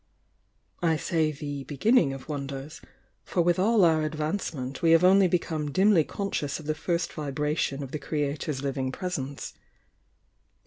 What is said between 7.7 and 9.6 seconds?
of the Creator's living presence.